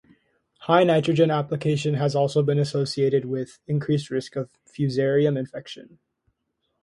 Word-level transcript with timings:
High 0.61 0.83
nitrogen 0.83 1.29
application 1.29 1.93
has 1.93 2.15
also 2.15 2.41
been 2.41 2.57
associated 2.57 3.25
with 3.25 3.59
increased 3.67 4.09
risk 4.09 4.35
of 4.35 4.49
"Fusarium" 4.67 5.37
infection. 5.37 5.99